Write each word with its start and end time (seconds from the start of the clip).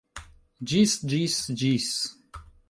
Ĝis... 0.71 0.95
ĝis... 1.11 1.37
ĝis... 1.63 1.93